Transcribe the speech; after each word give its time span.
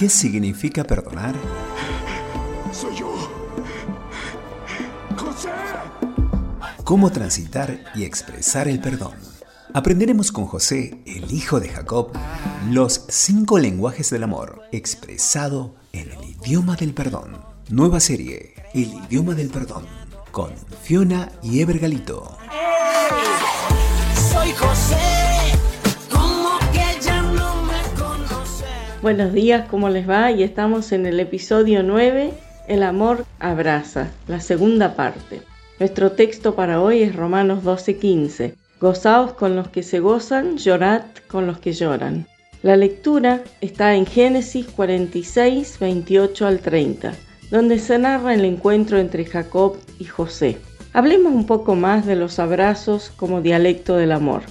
¿Qué 0.00 0.08
significa 0.08 0.82
perdonar? 0.82 1.34
Soy 2.72 2.96
yo. 2.96 3.12
José. 5.14 5.50
¿Cómo 6.84 7.12
transitar 7.12 7.84
y 7.94 8.04
expresar 8.04 8.66
el 8.66 8.80
perdón? 8.80 9.12
Aprenderemos 9.74 10.32
con 10.32 10.46
José, 10.46 11.02
el 11.04 11.30
hijo 11.30 11.60
de 11.60 11.68
Jacob, 11.68 12.12
los 12.70 13.04
cinco 13.10 13.58
lenguajes 13.58 14.08
del 14.08 14.22
amor 14.22 14.62
expresado 14.72 15.74
en 15.92 16.10
el 16.10 16.30
idioma 16.30 16.76
del 16.76 16.94
perdón. 16.94 17.36
Nueva 17.68 18.00
serie, 18.00 18.54
El 18.72 18.94
idioma 19.04 19.34
del 19.34 19.50
perdón, 19.50 19.84
con 20.32 20.54
Fiona 20.82 21.30
y 21.42 21.60
Ever 21.60 21.78
Galito. 21.78 22.38
Soy 24.32 24.50
José, 24.52 24.96
Buenos 29.02 29.32
días, 29.32 29.66
¿cómo 29.70 29.88
les 29.88 30.06
va? 30.06 30.30
Y 30.30 30.42
estamos 30.42 30.92
en 30.92 31.06
el 31.06 31.20
episodio 31.20 31.82
9, 31.82 32.34
El 32.68 32.82
amor 32.82 33.24
abraza, 33.38 34.10
la 34.28 34.40
segunda 34.40 34.94
parte. 34.94 35.40
Nuestro 35.78 36.12
texto 36.12 36.54
para 36.54 36.82
hoy 36.82 37.00
es 37.00 37.16
Romanos 37.16 37.64
12:15. 37.64 38.56
Gozaos 38.78 39.32
con 39.32 39.56
los 39.56 39.68
que 39.68 39.82
se 39.82 40.00
gozan, 40.00 40.58
llorad 40.58 41.04
con 41.28 41.46
los 41.46 41.58
que 41.58 41.72
lloran. 41.72 42.26
La 42.62 42.76
lectura 42.76 43.40
está 43.62 43.94
en 43.94 44.04
Génesis 44.04 44.66
46, 44.66 45.78
28 45.80 46.46
al 46.46 46.58
30, 46.58 47.14
donde 47.50 47.78
se 47.78 47.98
narra 47.98 48.34
el 48.34 48.44
encuentro 48.44 48.98
entre 48.98 49.24
Jacob 49.24 49.78
y 49.98 50.04
José. 50.04 50.58
Hablemos 50.92 51.32
un 51.32 51.46
poco 51.46 51.74
más 51.74 52.04
de 52.04 52.16
los 52.16 52.38
abrazos 52.38 53.10
como 53.16 53.40
dialecto 53.40 53.96
del 53.96 54.12
amor. 54.12 54.42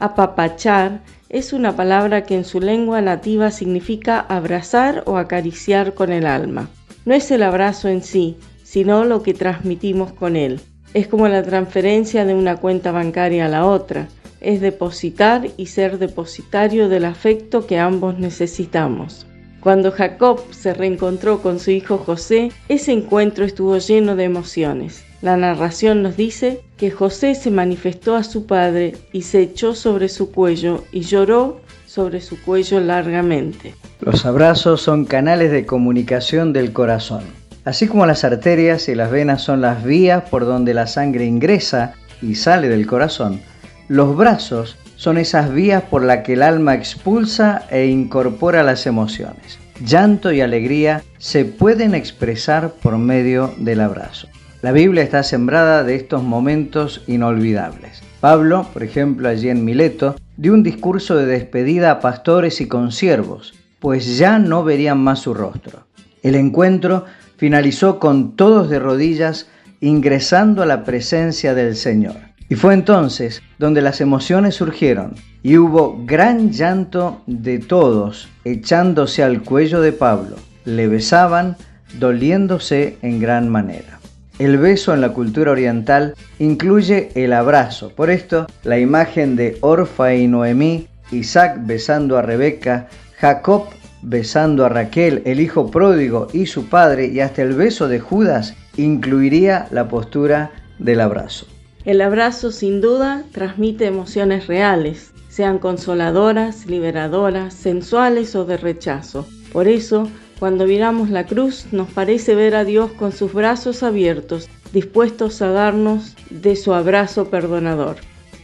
Apapachar 0.00 1.00
es 1.28 1.52
una 1.52 1.74
palabra 1.74 2.24
que 2.24 2.36
en 2.36 2.44
su 2.44 2.60
lengua 2.60 3.00
nativa 3.00 3.50
significa 3.50 4.20
abrazar 4.20 5.02
o 5.06 5.16
acariciar 5.16 5.94
con 5.94 6.12
el 6.12 6.26
alma. 6.26 6.68
No 7.04 7.14
es 7.14 7.30
el 7.32 7.42
abrazo 7.42 7.88
en 7.88 8.02
sí, 8.02 8.36
sino 8.62 9.04
lo 9.04 9.22
que 9.22 9.34
transmitimos 9.34 10.12
con 10.12 10.36
él. 10.36 10.60
Es 10.94 11.08
como 11.08 11.26
la 11.26 11.42
transferencia 11.42 12.24
de 12.24 12.34
una 12.34 12.56
cuenta 12.56 12.92
bancaria 12.92 13.46
a 13.46 13.48
la 13.48 13.66
otra. 13.66 14.08
Es 14.40 14.60
depositar 14.60 15.48
y 15.56 15.66
ser 15.66 15.98
depositario 15.98 16.88
del 16.88 17.04
afecto 17.04 17.66
que 17.66 17.78
ambos 17.78 18.18
necesitamos. 18.18 19.26
Cuando 19.60 19.90
Jacob 19.90 20.40
se 20.52 20.74
reencontró 20.74 21.42
con 21.42 21.58
su 21.58 21.72
hijo 21.72 21.98
José, 21.98 22.52
ese 22.68 22.92
encuentro 22.92 23.44
estuvo 23.44 23.76
lleno 23.78 24.14
de 24.14 24.24
emociones. 24.24 25.04
La 25.20 25.36
narración 25.36 26.02
nos 26.02 26.16
dice 26.16 26.60
que 26.76 26.92
José 26.92 27.34
se 27.34 27.50
manifestó 27.50 28.14
a 28.14 28.22
su 28.22 28.46
padre 28.46 28.94
y 29.12 29.22
se 29.22 29.40
echó 29.40 29.74
sobre 29.74 30.08
su 30.08 30.30
cuello 30.30 30.84
y 30.92 31.00
lloró 31.00 31.60
sobre 31.86 32.20
su 32.20 32.40
cuello 32.40 32.78
largamente. 32.78 33.74
Los 34.00 34.24
abrazos 34.24 34.80
son 34.80 35.04
canales 35.04 35.50
de 35.50 35.66
comunicación 35.66 36.52
del 36.52 36.72
corazón. 36.72 37.24
Así 37.64 37.88
como 37.88 38.06
las 38.06 38.22
arterias 38.22 38.88
y 38.88 38.94
las 38.94 39.10
venas 39.10 39.42
son 39.42 39.60
las 39.60 39.82
vías 39.82 40.22
por 40.30 40.44
donde 40.44 40.72
la 40.72 40.86
sangre 40.86 41.24
ingresa 41.24 41.94
y 42.22 42.36
sale 42.36 42.68
del 42.68 42.86
corazón, 42.86 43.40
los 43.88 44.16
brazos 44.16 44.76
son 44.94 45.18
esas 45.18 45.52
vías 45.52 45.82
por 45.82 46.04
las 46.04 46.18
que 46.18 46.34
el 46.34 46.42
alma 46.42 46.74
expulsa 46.74 47.66
e 47.70 47.86
incorpora 47.86 48.62
las 48.62 48.86
emociones. 48.86 49.58
Llanto 49.84 50.32
y 50.32 50.40
alegría 50.40 51.02
se 51.18 51.44
pueden 51.44 51.94
expresar 51.94 52.70
por 52.72 52.98
medio 52.98 53.52
del 53.58 53.80
abrazo. 53.80 54.28
La 54.60 54.72
Biblia 54.72 55.04
está 55.04 55.22
sembrada 55.22 55.84
de 55.84 55.94
estos 55.94 56.24
momentos 56.24 57.04
inolvidables. 57.06 58.02
Pablo, 58.20 58.66
por 58.72 58.82
ejemplo, 58.82 59.28
allí 59.28 59.48
en 59.50 59.64
Mileto, 59.64 60.16
dio 60.36 60.52
un 60.52 60.64
discurso 60.64 61.14
de 61.14 61.26
despedida 61.26 61.92
a 61.92 62.00
pastores 62.00 62.60
y 62.60 62.66
consiervos, 62.66 63.54
pues 63.78 64.18
ya 64.18 64.40
no 64.40 64.64
verían 64.64 64.98
más 64.98 65.20
su 65.20 65.32
rostro. 65.32 65.86
El 66.24 66.34
encuentro 66.34 67.04
finalizó 67.36 68.00
con 68.00 68.34
todos 68.34 68.68
de 68.68 68.80
rodillas 68.80 69.48
ingresando 69.80 70.64
a 70.64 70.66
la 70.66 70.82
presencia 70.82 71.54
del 71.54 71.76
Señor. 71.76 72.16
Y 72.48 72.56
fue 72.56 72.74
entonces 72.74 73.42
donde 73.60 73.80
las 73.80 74.00
emociones 74.00 74.56
surgieron 74.56 75.14
y 75.44 75.56
hubo 75.56 76.02
gran 76.04 76.50
llanto 76.50 77.22
de 77.28 77.60
todos 77.60 78.28
echándose 78.44 79.22
al 79.22 79.44
cuello 79.44 79.80
de 79.80 79.92
Pablo. 79.92 80.34
Le 80.64 80.88
besaban, 80.88 81.56
doliéndose 82.00 82.98
en 83.02 83.20
gran 83.20 83.48
manera. 83.48 83.98
El 84.38 84.56
beso 84.58 84.94
en 84.94 85.00
la 85.00 85.12
cultura 85.12 85.50
oriental 85.50 86.14
incluye 86.38 87.10
el 87.16 87.32
abrazo. 87.32 87.90
Por 87.90 88.08
esto, 88.08 88.46
la 88.62 88.78
imagen 88.78 89.34
de 89.34 89.58
Orfa 89.62 90.14
y 90.14 90.28
Noemí, 90.28 90.86
Isaac 91.10 91.58
besando 91.62 92.16
a 92.16 92.22
Rebeca, 92.22 92.88
Jacob 93.16 93.64
besando 94.02 94.64
a 94.64 94.68
Raquel, 94.68 95.22
el 95.24 95.40
hijo 95.40 95.72
pródigo 95.72 96.28
y 96.32 96.46
su 96.46 96.66
padre, 96.68 97.06
y 97.08 97.18
hasta 97.18 97.42
el 97.42 97.54
beso 97.54 97.88
de 97.88 97.98
Judas 97.98 98.54
incluiría 98.76 99.66
la 99.72 99.88
postura 99.88 100.52
del 100.78 101.00
abrazo. 101.00 101.46
El 101.84 102.00
abrazo 102.00 102.52
sin 102.52 102.80
duda 102.80 103.24
transmite 103.32 103.86
emociones 103.86 104.46
reales, 104.46 105.12
sean 105.28 105.58
consoladoras, 105.58 106.66
liberadoras, 106.66 107.54
sensuales 107.54 108.36
o 108.36 108.44
de 108.44 108.56
rechazo. 108.56 109.26
Por 109.52 109.66
eso, 109.66 110.08
cuando 110.38 110.66
miramos 110.66 111.10
la 111.10 111.26
cruz, 111.26 111.66
nos 111.72 111.90
parece 111.90 112.34
ver 112.34 112.54
a 112.54 112.64
Dios 112.64 112.92
con 112.92 113.12
sus 113.12 113.32
brazos 113.32 113.82
abiertos, 113.82 114.48
dispuestos 114.72 115.42
a 115.42 115.50
darnos 115.50 116.14
de 116.30 116.56
su 116.56 116.72
abrazo 116.74 117.28
perdonador. 117.28 117.96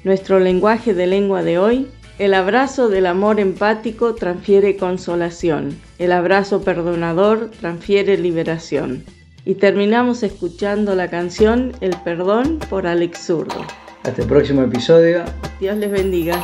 Nuestro 0.02 0.40
lenguaje 0.40 0.92
de 0.92 1.06
lengua 1.06 1.42
de 1.42 1.58
hoy, 1.58 1.88
el 2.18 2.34
abrazo 2.34 2.88
del 2.88 3.06
amor 3.06 3.40
empático 3.40 4.14
transfiere 4.14 4.76
consolación, 4.76 5.76
el 5.98 6.12
abrazo 6.12 6.62
perdonador 6.62 7.50
transfiere 7.60 8.16
liberación. 8.18 9.04
Y 9.44 9.56
terminamos 9.56 10.22
escuchando 10.22 10.94
la 10.94 11.10
canción 11.10 11.72
El 11.80 11.94
perdón 12.04 12.58
por 12.70 12.86
Alex 12.86 13.26
Zurdo. 13.26 13.64
Hasta 14.02 14.22
el 14.22 14.28
próximo 14.28 14.62
episodio. 14.62 15.24
Dios 15.60 15.76
les 15.76 15.90
bendiga. 15.90 16.42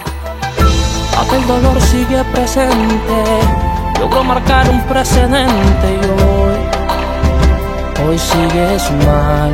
Aquel 1.19 1.47
dolor 1.47 1.81
sigue 1.81 2.22
presente, 2.32 3.25
logró 4.00 4.25
marcar 4.25 4.69
un 4.71 4.81
precedente 4.84 5.87
y 5.93 6.06
hoy, 6.22 8.09
hoy 8.09 8.19
sigues 8.19 8.91
mal. 9.05 9.53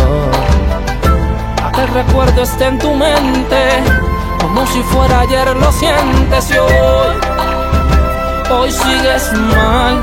Oh. 0.00 1.66
Aquel 1.66 1.88
recuerdo 1.88 2.42
está 2.42 2.68
en 2.68 2.78
tu 2.78 2.94
mente, 2.94 3.82
como 4.40 4.66
si 4.66 4.82
fuera 4.84 5.20
ayer 5.20 5.54
lo 5.54 5.70
sientes 5.70 6.50
y 6.50 6.58
hoy, 6.58 7.16
hoy 8.50 8.72
sigues 8.72 9.32
mal. 9.34 10.02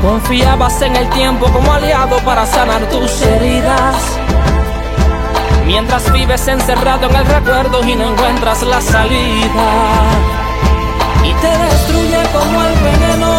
Confiabas 0.00 0.80
en 0.80 0.96
el 0.96 1.10
tiempo 1.10 1.46
como 1.52 1.70
aliado 1.72 2.16
para 2.24 2.46
sanar 2.46 2.88
tus 2.88 3.20
heridas. 3.20 3.96
Mientras 5.66 6.10
vives 6.10 6.48
encerrado 6.48 7.10
en 7.10 7.16
el 7.16 7.26
recuerdo 7.26 7.86
y 7.86 7.94
no 7.94 8.12
encuentras 8.12 8.62
la 8.62 8.80
salida. 8.80 10.27
Te 11.42 11.52
destruye 11.66 12.22
como 12.32 12.64
el 12.64 12.74
veneno 12.88 13.32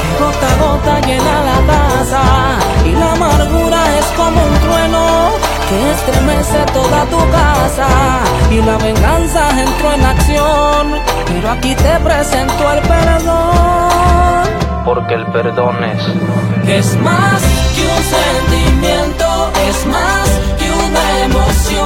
que 0.00 0.10
gota 0.22 0.48
a 0.52 0.56
gota 0.62 1.00
llena 1.06 1.36
la 1.48 1.58
taza. 1.72 2.22
Y 2.84 2.92
la 2.92 3.12
amargura 3.12 3.98
es 3.98 4.06
como 4.16 4.44
un 4.44 4.54
trueno 4.60 5.30
que 5.68 5.90
estremece 5.92 6.60
toda 6.72 7.04
tu 7.06 7.18
casa. 7.30 7.88
Y 8.50 8.62
la 8.62 8.76
venganza 8.78 9.50
entró 9.50 9.92
en 9.92 10.04
acción, 10.04 11.00
pero 11.26 11.50
aquí 11.50 11.74
te 11.74 11.98
presento 12.00 12.72
el 12.72 12.80
perdón 12.82 14.04
porque 14.84 15.14
el 15.14 15.24
perdón 15.26 15.82
es 15.82 16.02
es 16.68 16.96
más 17.00 17.42
que 17.74 17.82
un 17.82 18.02
sentimiento, 18.14 19.50
es 19.68 19.86
más 19.86 20.28
que 20.58 20.70
una 20.70 21.20
emoción. 21.24 21.83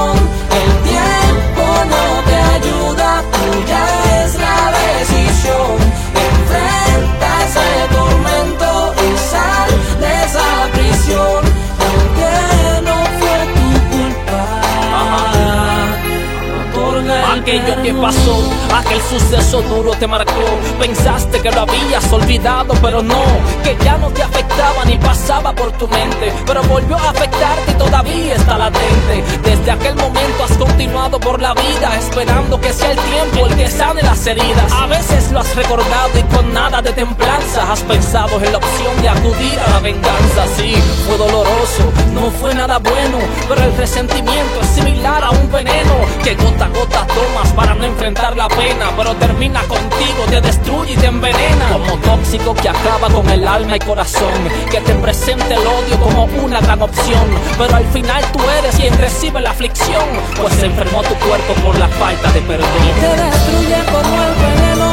Aquello 17.49 17.83
que 17.83 17.95
pasó, 17.95 18.43
aquel 18.77 19.01
suceso 19.01 19.63
duro 19.63 19.93
te 19.93 20.07
marcó. 20.07 20.45
Pensaste 20.79 21.41
que 21.41 21.51
lo 21.51 21.63
habías 21.63 22.13
olvidado, 22.13 22.75
pero 22.83 23.03
no, 23.03 23.23
que 23.65 23.75
ya 23.83 23.97
no 23.97 24.11
te 24.11 24.23
afectaba 24.23 24.85
ni 24.85 24.99
pasaba 24.99 25.55
por 25.55 25.73
tu 25.73 25.89
mente. 25.89 26.31
Pero 26.45 26.63
volvió 26.65 26.99
a 26.99 27.09
afectarte 27.09 27.71
y 27.71 27.75
todavía 27.75 28.35
está 28.35 28.59
latente. 28.59 29.25
Desde 29.43 29.71
aquel 29.71 29.95
momento 29.95 30.45
has 30.45 30.59
continuado 30.59 31.19
por 31.19 31.41
la 31.41 31.55
vida, 31.55 31.97
esperando 31.99 32.61
que 32.61 32.71
sea 32.71 32.93
el 32.93 32.99
tiempo 32.99 33.47
el 33.47 33.57
que 33.57 33.69
sane 33.71 34.03
las 34.03 34.27
heridas. 34.27 34.71
A 34.71 34.87
veces 34.87 35.33
lo 35.33 35.41
has 35.41 35.57
recordado 35.57 36.19
y 36.19 36.23
con 36.35 36.53
nada 36.53 36.83
de 36.83 36.93
templanza 36.93 37.73
has 37.73 37.81
pensado 37.81 38.37
en 38.43 38.53
la 38.53 38.59
opción 38.59 39.01
de 39.01 39.09
acudir 39.09 39.59
a 39.59 39.71
la 39.71 39.79
venganza. 39.79 40.45
Sí, 40.55 40.75
fue 41.07 41.17
doloroso, 41.17 41.93
no 42.13 42.31
fue 42.31 42.55
nada 42.55 42.77
bueno, 42.77 43.19
pero 43.49 43.65
el 43.65 43.75
resentimiento 43.75 44.61
es 44.61 44.78
a 45.07 45.31
un 45.31 45.51
veneno. 45.51 45.95
Que 46.23 46.35
gota 46.35 46.65
a 46.67 46.69
gota 46.69 47.07
tomas 47.07 47.53
para 47.55 47.75
no 47.75 47.85
enfrentar 47.85 48.37
la 48.37 48.49
pena. 48.49 48.91
pero 48.97 49.15
termina 49.17 49.63
contigo, 49.63 50.25
te 50.29 50.41
destruye 50.41 50.95
y 50.95 50.97
te 50.97 51.07
envenena. 51.07 51.69
Como 51.73 51.97
tóxico 51.99 52.55
que 52.55 52.69
acaba 52.69 53.09
con 53.09 53.29
el 53.31 53.47
alma 53.47 53.77
y 53.77 53.79
corazón, 53.81 54.33
que 54.71 54.81
te 54.81 54.95
presente 54.95 55.55
el 55.55 55.67
odio 55.67 56.01
como 56.01 56.25
una 56.45 56.61
gran 56.61 56.83
opción, 56.83 57.27
pero 57.57 57.77
al 57.77 57.87
final 57.87 58.23
tú 58.33 58.41
eres 58.59 58.75
quien 58.77 58.97
recibe 58.99 59.41
la 59.41 59.51
aflicción, 59.51 60.05
pues 60.41 60.55
se 60.55 60.67
enfermó 60.67 61.03
tu 61.03 61.15
cuerpo 61.15 61.55
por 61.65 61.79
la 61.79 61.89
falta 61.89 62.31
de 62.33 62.41
perdón. 62.43 62.69
Y 62.85 63.01
te 63.01 63.23
destruye 63.23 63.85
como 63.93 64.23
el 64.23 64.35
veneno, 64.35 64.89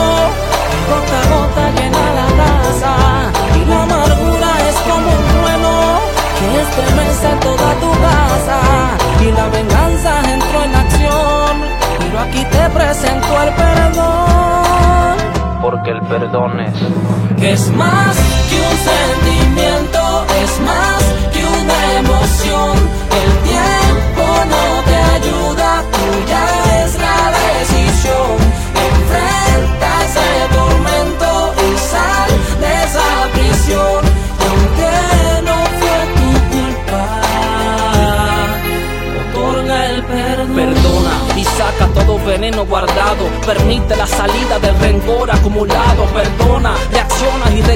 gota 0.89 1.17
a 1.21 1.25
gota 1.33 1.63
llena 1.71 2.05
la 2.19 2.27
taza, 2.43 2.93
y 3.55 3.65
la 3.69 3.83
amargura 3.83 4.49
es 4.69 4.75
como 4.89 5.07
un 5.09 5.23
trueno. 5.41 6.15
Que 6.35 6.47
estremece 6.61 7.29
toda 7.39 7.69
tu 7.75 7.91
casa, 8.01 8.24
aquí 12.27 12.43
te 12.45 12.69
presento 12.69 13.41
el 13.43 13.53
perdón. 13.53 15.17
Porque 15.61 15.91
el 15.91 16.01
perdón 16.01 16.59
es 16.59 16.73
es 17.41 17.69
más 17.71 18.15
que 18.49 18.55
un 18.55 18.77
sentimiento, 18.91 19.34
Permite 43.45 43.95
la 43.95 44.07
salida 44.07 44.57
del 44.59 44.75
rencor 44.79 45.29
acumulado. 45.29 46.05
Perdona, 46.05 46.73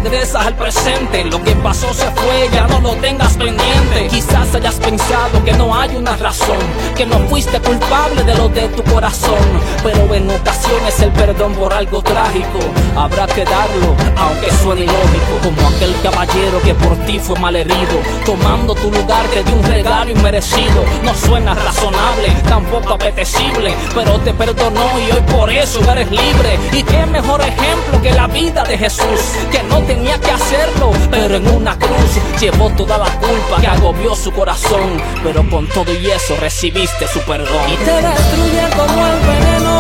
regresas 0.01 0.45
al 0.45 0.55
presente. 0.55 1.25
Lo 1.25 1.41
que 1.43 1.55
pasó 1.57 1.93
se 1.93 2.09
fue, 2.11 2.49
ya 2.53 2.67
no 2.67 2.79
lo 2.79 2.95
tengas 2.95 3.35
pendiente. 3.37 4.07
Quizás 4.09 4.53
hayas 4.55 4.75
pensado 4.75 5.43
que 5.43 5.53
no 5.53 5.75
hay 5.75 5.95
una 5.95 6.15
razón, 6.15 6.57
que 6.95 7.05
no 7.05 7.19
fuiste 7.27 7.59
culpable 7.59 8.23
de 8.23 8.35
lo 8.35 8.49
de 8.49 8.67
tu 8.69 8.83
corazón. 8.83 9.39
Pero 9.83 10.13
en 10.13 10.29
ocasiones 10.29 10.99
el 11.01 11.11
perdón 11.11 11.53
por 11.53 11.73
algo 11.73 12.01
trágico 12.01 12.59
habrá 12.95 13.27
que 13.27 13.43
darlo, 13.43 13.95
aunque 14.17 14.51
suene 14.63 14.81
ilógico. 14.83 15.39
Como 15.43 15.67
aquel 15.67 15.93
caballero 16.01 16.61
que 16.63 16.73
por 16.75 16.95
ti 17.05 17.19
fue 17.19 17.39
malherido, 17.39 17.99
tomando 18.25 18.75
tu 18.75 18.91
lugar 18.91 19.25
te 19.33 19.43
dio 19.43 19.55
un 19.55 19.63
regalo 19.63 20.11
inmerecido. 20.11 20.83
No 21.03 21.13
suena 21.13 21.53
razonable, 21.53 22.29
tampoco 22.47 22.93
apetecible, 22.93 23.73
pero 23.93 24.19
te 24.19 24.33
perdonó 24.33 24.87
y 24.99 25.11
hoy 25.11 25.21
por 25.35 25.49
eso 25.49 25.79
eres 25.91 26.09
libre. 26.09 26.59
Y 26.71 26.83
qué 26.83 27.05
mejor 27.05 27.41
ejemplo 27.41 28.01
que 28.01 28.11
la 28.11 28.27
vida 28.27 28.63
de 28.63 28.77
Jesús, 28.77 29.19
que 29.51 29.61
no 29.63 29.88
tenía 29.89 30.19
que 30.21 30.29
hacerlo, 30.29 30.91
pero 31.09 31.37
en 31.37 31.47
una 31.47 31.75
cruz 31.79 32.11
llevó 32.39 32.69
toda 32.69 32.99
la 32.99 33.09
culpa 33.17 33.59
que 33.59 33.65
agobió 33.67 34.15
su 34.15 34.31
corazón. 34.31 35.01
Pero 35.23 35.49
con 35.49 35.67
todo 35.67 35.91
y 35.91 36.11
eso 36.11 36.35
recibiste 36.39 37.07
su 37.07 37.19
perdón. 37.21 37.63
y 37.73 37.75
te 37.77 37.95
destruye 38.09 38.69
como 38.77 39.07
el 39.07 39.19
veneno 39.31 39.75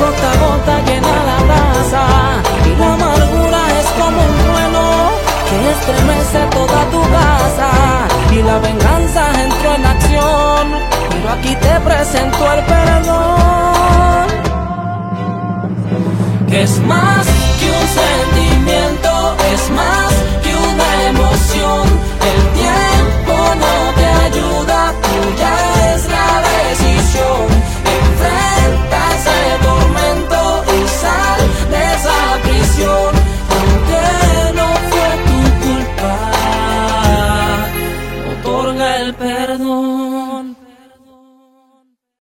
gota 0.00 0.28
a 0.32 0.36
gota 0.42 0.76
llena 0.86 1.14
la 1.30 1.38
taza 1.50 2.04
y 2.66 2.70
la 2.80 2.94
amargura 2.94 3.60
es 3.78 3.86
como 4.00 4.18
un 4.28 4.34
trueno 4.42 4.84
que 5.48 5.56
estremece 5.70 6.40
toda 6.50 6.80
tu 6.90 7.00
casa 7.18 7.70
y 8.32 8.42
la 8.42 8.58
venganza 8.58 9.22
entró 9.44 9.74
en 9.76 9.86
acción 9.86 10.64
pero 11.10 11.30
aquí 11.30 11.54
te 11.56 11.74
presento 11.80 12.52
el 12.54 12.64
perdón 12.64 14.26
que 16.50 16.62
es 16.62 16.78
más 16.80 17.31